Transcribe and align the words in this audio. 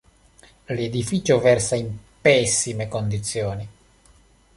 L'edificio 0.65 1.39
versa 1.39 1.75
in 1.75 1.95
pessime 2.19 2.87
condizioni. 2.87 3.67